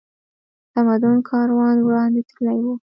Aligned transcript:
تمدن 0.73 1.17
کاروان 1.29 1.75
وړاندې 1.81 2.21
تللی 2.29 2.59
و 2.63 2.67